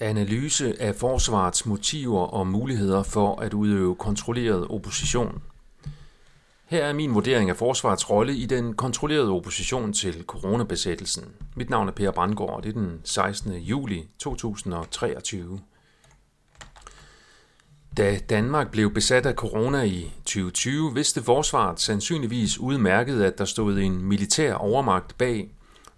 Analyse 0.00 0.82
af 0.82 0.94
forsvarets 0.94 1.66
motiver 1.66 2.20
og 2.20 2.46
muligheder 2.46 3.02
for 3.02 3.40
at 3.40 3.54
udøve 3.54 3.94
kontrolleret 3.94 4.66
opposition. 4.70 5.42
Her 6.66 6.84
er 6.84 6.92
min 6.92 7.14
vurdering 7.14 7.50
af 7.50 7.56
forsvarets 7.56 8.10
rolle 8.10 8.36
i 8.36 8.46
den 8.46 8.74
kontrollerede 8.74 9.30
opposition 9.30 9.92
til 9.92 10.24
coronabesættelsen. 10.26 11.24
Mit 11.56 11.70
navn 11.70 11.88
er 11.88 11.92
Per 11.92 12.10
Brandgaard, 12.10 12.50
og 12.50 12.62
det 12.62 12.68
er 12.68 12.80
den 12.80 13.00
16. 13.04 13.52
juli 13.52 14.08
2023. 14.18 15.60
Da 17.96 18.18
Danmark 18.18 18.70
blev 18.70 18.94
besat 18.94 19.26
af 19.26 19.34
corona 19.34 19.82
i 19.82 20.12
2020, 20.24 20.94
vidste 20.94 21.22
forsvaret 21.22 21.80
sandsynligvis 21.80 22.58
udmærket, 22.58 23.22
at 23.22 23.38
der 23.38 23.44
stod 23.44 23.78
en 23.78 24.02
militær 24.02 24.54
overmagt 24.54 25.18
bag 25.18 25.50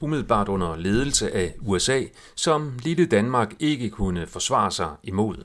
umiddelbart 0.00 0.48
under 0.48 0.76
ledelse 0.76 1.34
af 1.34 1.54
USA, 1.60 2.02
som 2.34 2.72
lille 2.82 3.06
Danmark 3.06 3.54
ikke 3.58 3.90
kunne 3.90 4.26
forsvare 4.26 4.70
sig 4.70 4.90
imod. 5.02 5.44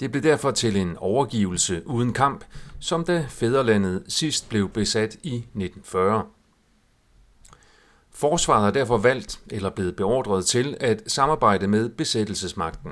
Det 0.00 0.10
blev 0.12 0.22
derfor 0.22 0.50
til 0.50 0.76
en 0.76 0.96
overgivelse 0.96 1.82
uden 1.86 2.12
kamp, 2.12 2.44
som 2.80 3.04
da 3.04 3.26
fædrelandet 3.28 4.04
sidst 4.08 4.48
blev 4.48 4.68
besat 4.68 5.14
i 5.22 5.34
1940. 5.36 6.24
Forsvaret 8.10 8.64
har 8.64 8.70
derfor 8.70 8.98
valgt 8.98 9.40
eller 9.50 9.70
blevet 9.70 9.96
beordret 9.96 10.46
til 10.46 10.76
at 10.80 11.02
samarbejde 11.06 11.68
med 11.68 11.88
besættelsesmagten. 11.88 12.90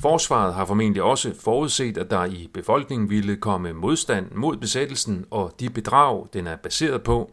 Forsvaret 0.00 0.54
har 0.54 0.64
formentlig 0.64 1.02
også 1.02 1.34
forudset, 1.40 1.98
at 1.98 2.10
der 2.10 2.24
i 2.24 2.50
befolkningen 2.54 3.10
ville 3.10 3.36
komme 3.36 3.72
modstand 3.72 4.30
mod 4.34 4.56
besættelsen 4.56 5.24
og 5.30 5.54
de 5.60 5.70
bedrag, 5.70 6.26
den 6.32 6.46
er 6.46 6.56
baseret 6.56 7.02
på, 7.02 7.30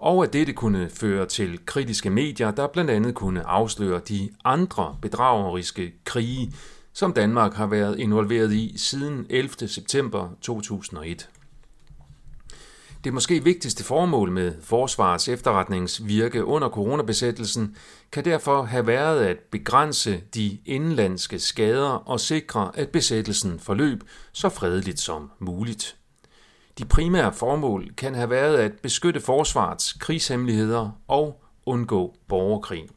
og 0.00 0.24
at 0.24 0.32
dette 0.32 0.52
kunne 0.52 0.90
føre 0.90 1.26
til 1.26 1.66
kritiske 1.66 2.10
medier, 2.10 2.50
der 2.50 2.66
blandt 2.66 2.90
andet 2.90 3.14
kunne 3.14 3.46
afsløre 3.46 4.00
de 4.08 4.30
andre 4.44 4.96
bedrageriske 5.02 5.92
krige, 6.04 6.54
som 6.92 7.12
Danmark 7.12 7.54
har 7.54 7.66
været 7.66 7.98
involveret 7.98 8.52
i 8.52 8.74
siden 8.76 9.26
11. 9.28 9.68
september 9.68 10.28
2001. 10.40 11.28
Det 13.04 13.14
måske 13.14 13.44
vigtigste 13.44 13.84
formål 13.84 14.30
med 14.30 14.54
Forsvarets 14.62 15.28
efterretningsvirke 15.28 16.44
under 16.44 16.68
coronabesættelsen 16.68 17.76
kan 18.12 18.24
derfor 18.24 18.62
have 18.62 18.86
været 18.86 19.24
at 19.24 19.36
begrænse 19.50 20.22
de 20.34 20.58
indlandske 20.66 21.38
skader 21.38 21.90
og 21.90 22.20
sikre, 22.20 22.70
at 22.74 22.88
besættelsen 22.88 23.58
forløb 23.58 24.04
så 24.32 24.48
fredeligt 24.48 25.00
som 25.00 25.30
muligt. 25.38 25.96
De 26.78 26.84
primære 26.84 27.32
formål 27.32 27.90
kan 27.96 28.14
have 28.14 28.30
været 28.30 28.56
at 28.56 28.72
beskytte 28.82 29.20
forsvarets 29.20 29.92
krigshemmeligheder 29.92 30.90
og 31.08 31.42
undgå 31.66 32.14
borgerkrig. 32.28 32.88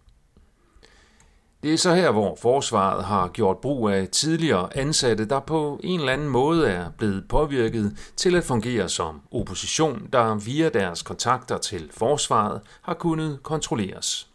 Det 1.63 1.73
er 1.73 1.77
så 1.77 1.95
her, 1.95 2.11
hvor 2.11 2.37
forsvaret 2.41 3.05
har 3.05 3.27
gjort 3.27 3.57
brug 3.57 3.89
af 3.89 4.07
tidligere 4.07 4.77
ansatte, 4.77 5.25
der 5.25 5.39
på 5.39 5.79
en 5.83 5.99
eller 5.99 6.13
anden 6.13 6.29
måde 6.29 6.67
er 6.67 6.89
blevet 6.97 7.27
påvirket 7.29 7.97
til 8.15 8.35
at 8.35 8.43
fungere 8.43 8.89
som 8.89 9.21
opposition, 9.31 10.07
der 10.13 10.35
via 10.35 10.69
deres 10.69 11.01
kontakter 11.01 11.57
til 11.57 11.89
forsvaret 11.91 12.61
har 12.81 12.93
kunnet 12.93 13.43
kontrolleres. 13.43 14.27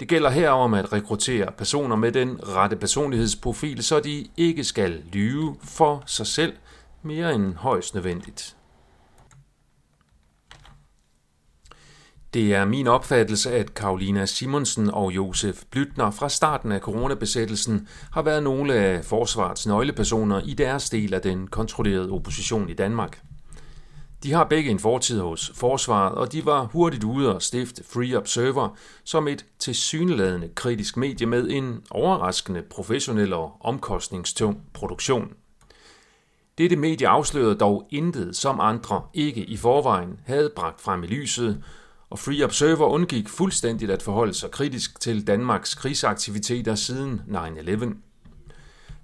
Det 0.00 0.08
gælder 0.08 0.30
her 0.30 0.50
om 0.50 0.74
at 0.74 0.92
rekruttere 0.92 1.52
personer 1.58 1.96
med 1.96 2.12
den 2.12 2.40
rette 2.42 2.76
personlighedsprofil, 2.76 3.84
så 3.84 4.00
de 4.00 4.26
ikke 4.36 4.64
skal 4.64 5.02
lyve 5.12 5.56
for 5.62 6.02
sig 6.06 6.26
selv 6.26 6.52
mere 7.06 7.34
end 7.34 7.54
højst 7.54 7.94
nødvendigt. 7.94 8.56
Det 12.34 12.54
er 12.54 12.64
min 12.64 12.86
opfattelse, 12.86 13.52
at 13.52 13.74
Karolina 13.74 14.26
Simonsen 14.26 14.90
og 14.90 15.12
Josef 15.12 15.62
Blytner 15.70 16.10
fra 16.10 16.28
starten 16.28 16.72
af 16.72 16.80
coronabesættelsen 16.80 17.88
har 18.12 18.22
været 18.22 18.42
nogle 18.42 18.74
af 18.74 19.04
forsvarets 19.04 19.66
nøglepersoner 19.66 20.40
i 20.44 20.54
deres 20.54 20.90
del 20.90 21.14
af 21.14 21.22
den 21.22 21.46
kontrollerede 21.46 22.10
opposition 22.10 22.68
i 22.68 22.74
Danmark. 22.74 23.20
De 24.22 24.32
har 24.32 24.44
begge 24.44 24.70
en 24.70 24.78
fortid 24.78 25.20
hos 25.20 25.52
forsvaret, 25.54 26.14
og 26.14 26.32
de 26.32 26.44
var 26.44 26.64
hurtigt 26.64 27.04
ude 27.04 27.34
og 27.34 27.42
stifte 27.42 27.84
Free 27.84 28.18
Observer 28.18 28.76
som 29.04 29.28
et 29.28 29.44
tilsyneladende 29.58 30.48
kritisk 30.54 30.96
medie 30.96 31.26
med 31.26 31.50
en 31.50 31.82
overraskende 31.90 32.62
professionel 32.62 33.32
og 33.32 33.56
omkostningstung 33.60 34.62
produktion. 34.74 35.32
Dette 36.58 36.76
medie 36.76 37.08
afslørede 37.08 37.54
dog 37.54 37.88
intet, 37.90 38.36
som 38.36 38.60
andre 38.60 39.02
ikke 39.14 39.44
i 39.44 39.56
forvejen 39.56 40.20
havde 40.26 40.52
bragt 40.56 40.80
frem 40.80 41.02
i 41.02 41.06
lyset, 41.06 41.64
og 42.10 42.18
Free 42.18 42.44
Observer 42.44 42.86
undgik 42.86 43.28
fuldstændigt 43.28 43.90
at 43.90 44.02
forholde 44.02 44.34
sig 44.34 44.50
kritisk 44.50 45.00
til 45.00 45.26
Danmarks 45.26 45.74
krigsaktiviteter 45.74 46.74
siden 46.74 47.20
9-11. 47.28 47.94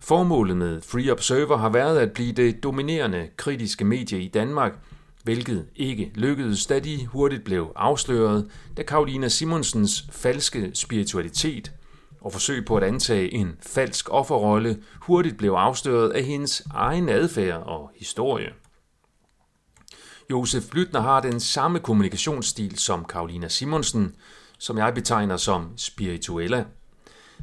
Formålet 0.00 0.56
med 0.56 0.80
Free 0.80 1.12
Observer 1.12 1.56
har 1.56 1.68
været 1.68 1.98
at 1.98 2.12
blive 2.12 2.32
det 2.32 2.62
dominerende 2.62 3.28
kritiske 3.36 3.84
medie 3.84 4.20
i 4.22 4.28
Danmark, 4.28 4.78
hvilket 5.24 5.66
ikke 5.76 6.10
lykkedes, 6.14 6.66
da 6.66 6.78
de 6.78 7.06
hurtigt 7.06 7.44
blev 7.44 7.72
afsløret, 7.76 8.50
da 8.76 8.82
Karolina 8.82 9.28
Simonsens 9.28 10.04
falske 10.10 10.70
spiritualitet 10.74 11.72
og 12.24 12.32
forsøg 12.32 12.64
på 12.64 12.76
at 12.76 12.82
antage 12.82 13.34
en 13.34 13.56
falsk 13.60 14.08
offerrolle 14.10 14.82
hurtigt 15.00 15.38
blev 15.38 15.52
afsløret 15.52 16.10
af 16.10 16.22
hendes 16.24 16.62
egen 16.74 17.08
adfærd 17.08 17.62
og 17.66 17.90
historie. 17.96 18.52
Josef 20.30 20.70
Blytner 20.70 21.00
har 21.00 21.20
den 21.20 21.40
samme 21.40 21.78
kommunikationsstil 21.78 22.78
som 22.78 23.04
Karolina 23.04 23.48
Simonsen, 23.48 24.14
som 24.58 24.78
jeg 24.78 24.94
betegner 24.94 25.36
som 25.36 25.68
spirituella. 25.76 26.64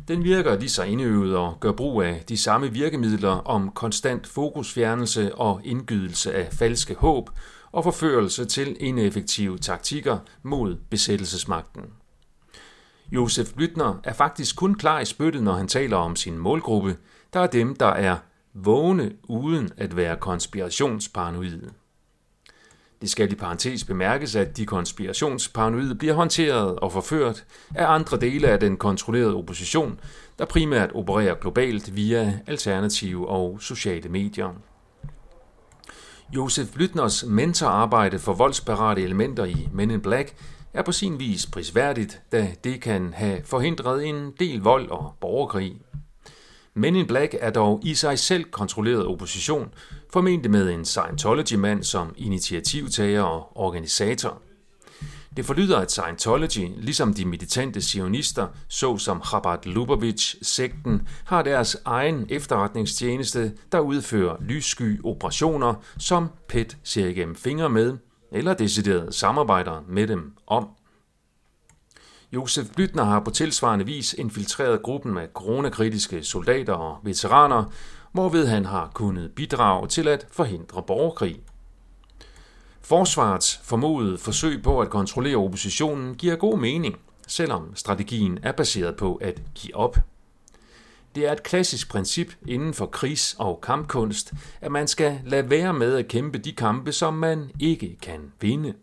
Den 0.07 0.23
virker 0.23 0.59
lige 0.59 0.69
så 0.69 0.83
indøvet 0.83 1.37
og 1.37 1.57
gør 1.59 1.71
brug 1.71 2.01
af 2.01 2.23
de 2.29 2.37
samme 2.37 2.71
virkemidler 2.71 3.29
om 3.29 3.71
konstant 3.71 4.27
fokusfjernelse 4.27 5.35
og 5.35 5.61
indgydelse 5.63 6.33
af 6.33 6.53
falske 6.53 6.95
håb 6.95 7.29
og 7.71 7.83
forførelse 7.83 8.45
til 8.45 8.77
ineffektive 8.79 9.57
taktikker 9.57 10.17
mod 10.43 10.75
besættelsesmagten. 10.89 11.83
Josef 13.11 13.53
Blytner 13.53 13.99
er 14.03 14.13
faktisk 14.13 14.55
kun 14.55 14.75
klar 14.75 14.99
i 14.99 15.05
spyttet, 15.05 15.43
når 15.43 15.53
han 15.53 15.67
taler 15.67 15.97
om 15.97 16.15
sin 16.15 16.37
målgruppe, 16.37 16.97
der 17.33 17.39
er 17.39 17.47
dem, 17.47 17.75
der 17.75 17.85
er 17.85 18.17
vågne 18.53 19.11
uden 19.23 19.69
at 19.77 19.95
være 19.95 20.15
konspirationsparanoide. 20.15 21.69
Det 23.01 23.09
skal 23.09 23.31
i 23.31 23.35
parentes 23.35 23.83
bemærkes, 23.83 24.35
at 24.35 24.57
de 24.57 24.65
konspirationsparanoide 24.65 25.95
bliver 25.95 26.13
håndteret 26.13 26.79
og 26.79 26.91
forført 26.91 27.45
af 27.75 27.93
andre 27.93 28.17
dele 28.17 28.47
af 28.47 28.59
den 28.59 28.77
kontrollerede 28.77 29.35
opposition, 29.35 29.99
der 30.39 30.45
primært 30.45 30.91
opererer 30.91 31.35
globalt 31.35 31.95
via 31.95 32.39
alternative 32.47 33.27
og 33.27 33.57
sociale 33.61 34.09
medier. 34.09 34.49
Josef 36.35 36.67
Blytners 36.73 37.25
mentorarbejde 37.25 38.19
for 38.19 38.33
voldsparate 38.33 39.03
elementer 39.03 39.45
i 39.45 39.69
Men 39.73 39.91
in 39.91 40.01
Black 40.01 40.35
er 40.73 40.81
på 40.81 40.91
sin 40.91 41.19
vis 41.19 41.47
prisværdigt, 41.47 42.21
da 42.31 42.47
det 42.63 42.81
kan 42.81 43.13
have 43.13 43.41
forhindret 43.45 44.05
en 44.05 44.33
del 44.39 44.59
vold 44.59 44.89
og 44.89 45.13
borgerkrig. 45.21 45.81
Men 46.73 46.95
in 46.95 47.07
Black 47.07 47.35
er 47.39 47.49
dog 47.49 47.81
i 47.83 47.93
sig 47.93 48.19
selv 48.19 48.43
kontrolleret 48.43 49.05
opposition, 49.07 49.73
formentlig 50.13 50.51
med 50.51 50.69
en 50.69 50.85
Scientology-mand 50.85 51.83
som 51.83 52.13
initiativtager 52.17 53.21
og 53.21 53.57
organisator. 53.57 54.41
Det 55.37 55.45
forlyder, 55.45 55.77
at 55.77 55.91
Scientology, 55.91 56.69
ligesom 56.77 57.13
de 57.13 57.25
militante 57.25 57.81
sionister, 57.81 58.47
såsom 58.67 59.21
Chabad 59.25 59.65
Lubavitch-sekten, 59.65 61.07
har 61.25 61.41
deres 61.41 61.77
egen 61.85 62.25
efterretningstjeneste, 62.29 63.51
der 63.71 63.79
udfører 63.79 64.35
lyssky 64.41 65.01
operationer, 65.03 65.73
som 65.97 66.27
PET 66.47 66.77
ser 66.83 67.07
igennem 67.07 67.35
fingre 67.35 67.69
med, 67.69 67.97
eller 68.31 68.53
decideret 68.53 69.15
samarbejder 69.15 69.81
med 69.87 70.07
dem 70.07 70.33
om. 70.47 70.67
Josef 72.31 72.67
Blytner 72.75 73.03
har 73.03 73.19
på 73.19 73.31
tilsvarende 73.31 73.85
vis 73.85 74.13
infiltreret 74.13 74.83
gruppen 74.83 75.17
af 75.17 75.27
coronakritiske 75.33 76.23
soldater 76.23 76.73
og 76.73 76.97
veteraner, 77.03 77.63
hvorved 78.11 78.47
han 78.47 78.65
har 78.65 78.91
kunnet 78.93 79.31
bidrage 79.35 79.87
til 79.87 80.07
at 80.07 80.27
forhindre 80.31 80.83
borgerkrig. 80.83 81.41
Forsvarets 82.81 83.61
formodede 83.63 84.17
forsøg 84.17 84.63
på 84.63 84.81
at 84.81 84.89
kontrollere 84.89 85.35
oppositionen 85.35 86.15
giver 86.15 86.35
god 86.35 86.57
mening, 86.59 86.95
selvom 87.27 87.75
strategien 87.75 88.39
er 88.43 88.51
baseret 88.51 88.95
på 88.97 89.15
at 89.15 89.41
give 89.55 89.75
op. 89.75 89.97
Det 91.15 91.27
er 91.27 91.31
et 91.31 91.43
klassisk 91.43 91.89
princip 91.89 92.33
inden 92.47 92.73
for 92.73 92.85
krigs- 92.85 93.35
og 93.39 93.61
kampkunst, 93.61 94.33
at 94.61 94.71
man 94.71 94.87
skal 94.87 95.19
lade 95.25 95.49
være 95.49 95.73
med 95.73 95.95
at 95.95 96.07
kæmpe 96.07 96.37
de 96.37 96.51
kampe, 96.51 96.91
som 96.91 97.13
man 97.13 97.51
ikke 97.59 97.97
kan 98.01 98.31
vinde. 98.41 98.73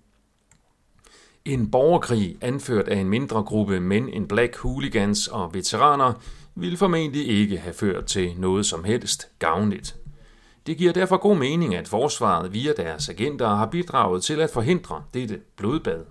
En 1.45 1.71
borgerkrig 1.71 2.37
anført 2.41 2.89
af 2.89 2.97
en 2.97 3.09
mindre 3.09 3.43
gruppe 3.43 3.81
mænd 3.81 4.09
en 4.13 4.29
black 4.29 4.57
hooligans 4.57 5.29
og 5.29 5.55
veteraner 5.55 6.13
ville 6.55 6.77
formentlig 6.77 7.29
ikke 7.29 7.59
have 7.59 7.75
ført 7.75 8.05
til 8.05 8.35
noget 8.39 8.67
som 8.67 8.85
helst 8.85 9.29
gavnligt. 9.39 9.97
Det 10.67 10.77
giver 10.77 10.93
derfor 10.93 11.17
god 11.17 11.37
mening, 11.37 11.75
at 11.75 11.89
forsvaret 11.89 12.53
via 12.53 12.73
deres 12.73 13.09
agenter 13.09 13.49
har 13.49 13.67
bidraget 13.67 14.23
til 14.23 14.41
at 14.41 14.51
forhindre 14.51 15.03
dette 15.15 15.41
blodbad. 15.57 16.05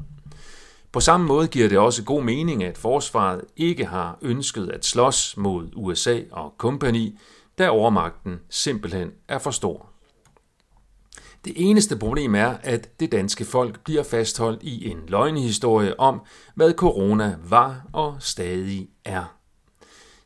På 0.96 1.00
samme 1.00 1.28
måde 1.28 1.48
giver 1.48 1.70
det 1.70 1.78
også 1.78 2.04
god 2.04 2.24
mening, 2.24 2.64
at 2.64 2.78
forsvaret 2.78 3.42
ikke 3.56 3.86
har 3.86 4.18
ønsket 4.22 4.70
at 4.70 4.86
slås 4.86 5.38
mod 5.38 5.70
USA 5.76 6.20
og 6.32 6.54
kompagni, 6.58 7.20
da 7.58 7.70
overmagten 7.70 8.40
simpelthen 8.50 9.12
er 9.28 9.40
for 9.40 9.52
stor. 9.52 9.90
Det 11.46 11.54
eneste 11.56 11.98
problem 11.98 12.36
er, 12.36 12.58
at 12.64 13.00
det 13.00 13.12
danske 13.12 13.46
folk 13.46 13.84
bliver 13.84 14.04
fastholdt 14.04 14.64
i 14.64 14.90
en 14.90 14.98
løgnehistorie 15.08 16.00
om, 16.00 16.22
hvad 16.56 16.74
corona 16.74 17.36
var 17.44 17.82
og 17.94 18.16
stadig 18.20 18.90
er. 19.06 19.36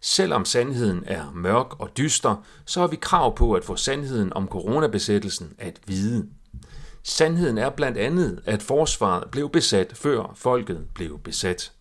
Selvom 0.02 0.46
sandheden 0.46 1.04
er 1.08 1.32
mørk 1.36 1.80
og 1.80 1.98
dyster, 1.98 2.36
så 2.66 2.80
har 2.80 2.88
vi 2.88 2.96
krav 2.96 3.36
på 3.36 3.54
at 3.54 3.66
få 3.66 3.76
sandheden 3.76 4.34
om 4.34 4.48
coronabesættelsen 4.48 5.54
at 5.58 5.80
vide. 5.88 6.30
Sandheden 7.04 7.58
er 7.58 7.70
blandt 7.70 7.98
andet, 7.98 8.42
at 8.46 8.62
forsvaret 8.62 9.32
blev 9.32 9.50
besat 9.50 9.98
før 9.98 10.34
folket 10.36 10.88
blev 10.96 11.20
besat. 11.20 11.72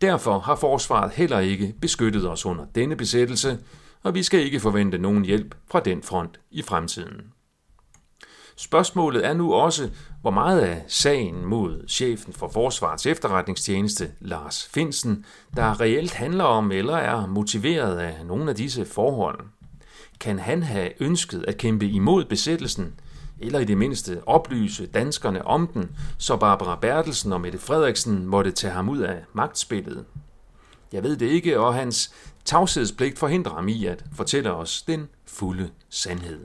Derfor 0.00 0.38
har 0.38 0.56
forsvaret 0.56 1.12
heller 1.12 1.38
ikke 1.38 1.74
beskyttet 1.80 2.30
os 2.30 2.46
under 2.46 2.64
denne 2.74 2.96
besættelse, 2.96 3.58
og 4.02 4.14
vi 4.14 4.22
skal 4.22 4.40
ikke 4.40 4.60
forvente 4.60 4.98
nogen 4.98 5.24
hjælp 5.24 5.54
fra 5.70 5.80
den 5.80 6.02
front 6.02 6.40
i 6.50 6.62
fremtiden. 6.62 7.32
Spørgsmålet 8.56 9.26
er 9.26 9.34
nu 9.34 9.54
også, 9.54 9.90
hvor 10.20 10.30
meget 10.30 10.60
af 10.60 10.84
sagen 10.88 11.44
mod 11.44 11.88
chefen 11.88 12.32
for 12.32 12.48
Forsvarets 12.48 13.06
efterretningstjeneste, 13.06 14.10
Lars 14.20 14.68
Finsen, 14.74 15.24
der 15.56 15.80
reelt 15.80 16.14
handler 16.14 16.44
om 16.44 16.72
eller 16.72 16.96
er 16.96 17.26
motiveret 17.26 17.98
af 17.98 18.26
nogle 18.26 18.50
af 18.50 18.56
disse 18.56 18.84
forhold. 18.84 19.40
Kan 20.20 20.38
han 20.38 20.62
have 20.62 21.02
ønsket 21.02 21.44
at 21.48 21.56
kæmpe 21.56 21.86
imod 21.86 22.24
besættelsen, 22.24 23.00
eller 23.40 23.58
i 23.58 23.64
det 23.64 23.78
mindste 23.78 24.22
oplyse 24.26 24.86
danskerne 24.86 25.46
om 25.46 25.66
den, 25.66 25.90
så 26.18 26.36
Barbara 26.36 26.76
Bertelsen 26.76 27.32
og 27.32 27.40
Mette 27.40 27.58
Frederiksen 27.58 28.26
måtte 28.26 28.50
tage 28.50 28.72
ham 28.72 28.88
ud 28.88 28.98
af 28.98 29.24
magtspillet? 29.32 30.04
Jeg 30.92 31.02
ved 31.02 31.16
det 31.16 31.26
ikke, 31.26 31.60
og 31.60 31.74
hans 31.74 32.14
tavshedspligt 32.44 33.18
forhindrer 33.18 33.54
ham 33.54 33.68
i 33.68 33.86
at 33.86 34.04
fortælle 34.12 34.52
os 34.52 34.82
den 34.82 35.08
fulde 35.26 35.70
sandhed. 35.88 36.44